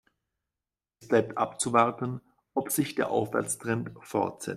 Es 0.99 1.09
bleibt 1.09 1.37
abzuwarten, 1.37 2.21
ob 2.55 2.71
sich 2.71 2.95
der 2.95 3.11
Aufwärtstrend 3.11 3.91
fortsetzt. 4.01 4.49